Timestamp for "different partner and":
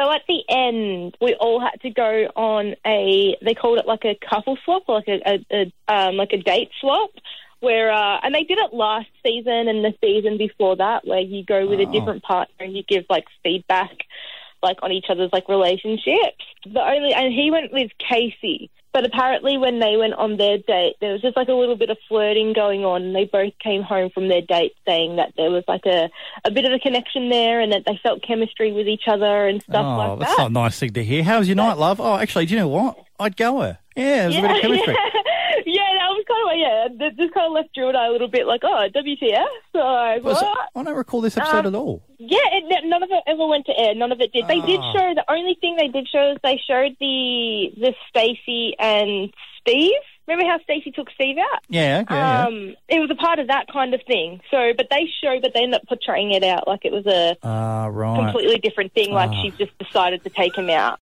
11.92-12.74